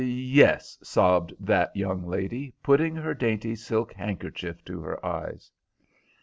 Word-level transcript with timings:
"Yes," 0.03 0.79
sobbed 0.81 1.31
that 1.39 1.75
young 1.75 2.07
lady, 2.07 2.55
putting 2.63 2.95
her 2.95 3.13
dainty 3.13 3.53
silk 3.55 3.93
handkerchief 3.93 4.65
to 4.65 4.81
her 4.81 5.05
eyes. 5.05 5.51